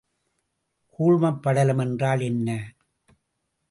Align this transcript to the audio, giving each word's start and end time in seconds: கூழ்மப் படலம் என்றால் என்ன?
கூழ்மப் 0.99 1.39
படலம் 1.41 1.77
என்றால் 1.77 2.19
என்ன? 2.19 2.49